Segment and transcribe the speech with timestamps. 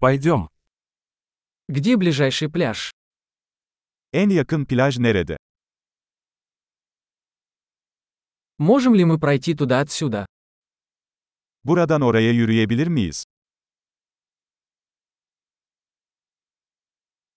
[0.00, 0.48] Пойдем.
[1.68, 2.92] Где ближайший пляж?
[4.12, 5.36] En yakın plaj nerede?
[8.58, 10.26] Можем ли мы пройти туда отсюда?
[11.64, 13.24] Buradan oraya yürüyebilir miyiz?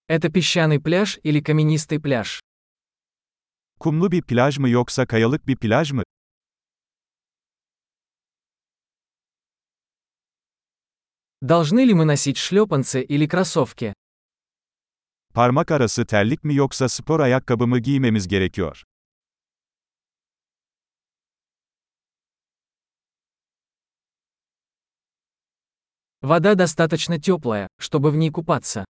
[0.07, 2.39] Это песчаный пляж или каменистый пляж?
[3.79, 6.03] Kumlu bir plaj mı yoksa kayalık bir plaj mı?
[11.41, 13.93] Должны ли мы носить шлепанцы или кроссовки?
[15.33, 18.83] Parmak arası terlik mi yoksa spor ayakkabı mı giymemiz gerekiyor?
[26.21, 28.85] Вода достаточно теплая, чтобы в ней купаться.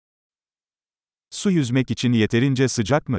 [1.31, 3.19] Su yüzmek için yeterince sıcak mı?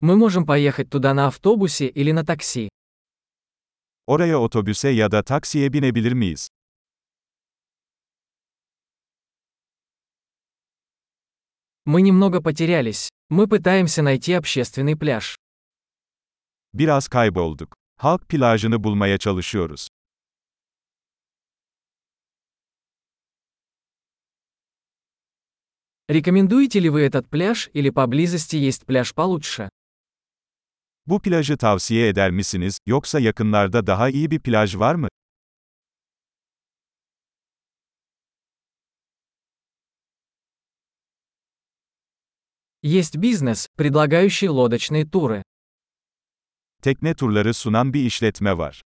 [0.00, 2.68] Мы можем поехать туда на автобусе или на такси.
[4.06, 6.48] Oraya otobüse ya da taksiye binebilir miyiz?
[11.86, 13.10] Мы немного потерялись.
[13.30, 15.36] Мы пытаемся найти общественный пляж.
[16.72, 17.74] Biraz kaybolduk.
[17.96, 19.88] Halk plajını bulmaya çalışıyoruz.
[26.08, 29.68] Рекомендуете ли вы этот пляж или поблизости есть пляж получше?
[31.07, 35.07] Bu plajı tavsiye eder misiniz, yoksa yakınlarda daha iyi bir plaj var mı?
[42.81, 45.43] Есть бизнес, предлагающий лодочные туры.
[46.81, 48.81] Tekne turları sunan bir işletme var.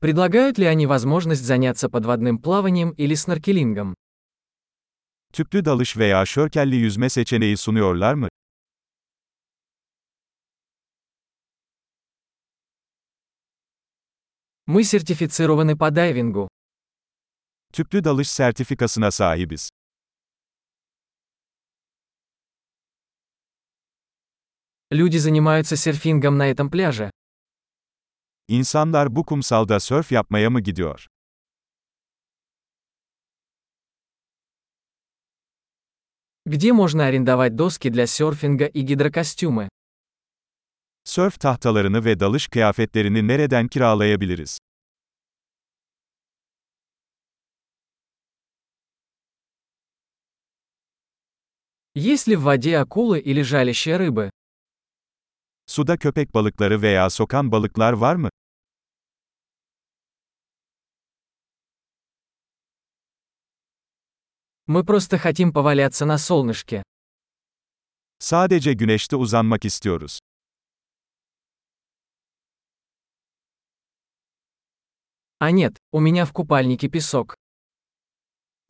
[0.00, 3.94] Предлагают ли они возможность заняться подводным плаванием или сноркелингом?
[5.32, 8.28] Tüplü dalış veya şörkelli yüzme seçeneği sunuyorlar mı?
[14.66, 16.48] Мы сертифицированы по дайвингу.
[17.72, 19.70] Tüplü dalış sertifikasına sahibiz.
[24.90, 27.10] Люди занимаются серфингом на этом пляже.
[28.48, 31.06] İnsanlar bu kumsalda sörf yapmaya mı gidiyor?
[36.46, 39.68] Где можно арендовать доски для серфинга и гидрокостюмы?
[41.04, 44.58] Sörf tahtalarını ve dalış kıyafetlerini nereden kiralayabiliriz?
[51.94, 54.30] Есть ли в воде акулы или жалящие рыбы?
[55.66, 58.30] Suda köpek balıkları veya sokan balıklar var mı?
[64.65, 66.83] Мы просто хотим поваляться на солнышке.
[68.19, 70.19] Sadece güneşte uzanmak istiyoruz.
[75.39, 77.35] А нет, у меня в купальнике песок.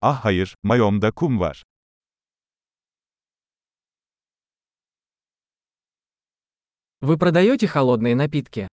[0.01, 1.63] Ah hayır, mayomda kum var.
[7.01, 8.67] Вы продаете холодные напитки?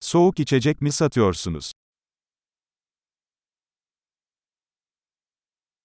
[0.00, 1.72] Soğuk içecek mi satıyorsunuz?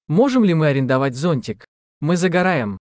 [0.09, 1.65] Можем ли мы арендовать зонтик?
[2.01, 2.79] Мы загораем.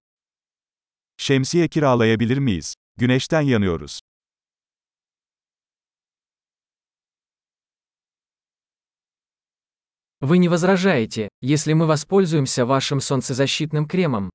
[1.18, 2.74] Şemsiye kiralayabilir miyiz?
[2.96, 4.00] Güneşten yanıyoruz.
[10.20, 14.30] Вы не возражаете, если мы воспользуемся вашим солнцезащитным кремом?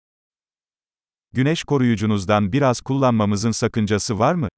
[1.33, 4.49] Güneş koruyucunuzdan biraz kullanmamızın sakıncası var mı?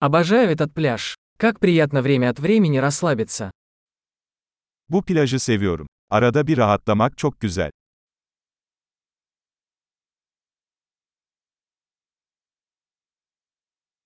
[0.00, 1.16] Обожаю этот пляж.
[1.38, 3.50] Как приятно время от времени расслабиться.
[4.88, 5.86] Bu plajı seviyorum.
[6.10, 7.70] Arada bir rahatlamak çok güzel.